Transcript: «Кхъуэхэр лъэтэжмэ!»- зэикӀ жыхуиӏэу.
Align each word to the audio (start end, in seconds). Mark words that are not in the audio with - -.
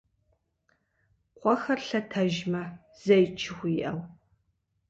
«Кхъуэхэр 1.35 1.79
лъэтэжмэ!»- 1.87 2.63
зэикӀ 3.03 3.37
жыхуиӏэу. 3.41 3.99